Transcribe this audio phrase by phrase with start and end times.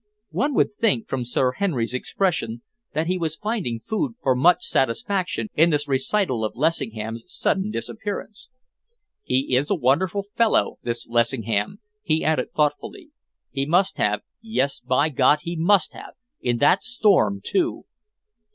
[0.31, 2.63] One would think, from Sir Henry's expression,
[2.95, 8.49] that he was finding food for much satisfaction in this recital of Lessingham's sudden disappearance.
[9.21, 13.11] "He is a wonderful fellow, this Lessingham," he added thoughtfully.
[13.51, 17.85] "He must have yes, by God, he must have In that storm, too!"